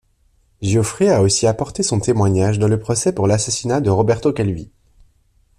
Giuffrè 0.63 1.09
a 1.09 1.21
aussi 1.21 1.45
apporté 1.45 1.83
son 1.83 1.99
témoignage 1.99 2.57
dans 2.57 2.67
le 2.67 2.79
procès 2.79 3.13
pour 3.13 3.27
l'assassinat 3.27 3.81
de 3.81 3.91
Roberto 3.91 4.33
Calvi. 4.33 4.71